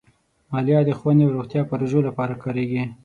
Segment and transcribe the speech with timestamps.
[0.51, 2.83] مالیه د ښوونې او روغتیا پروژو لپاره کارېږي.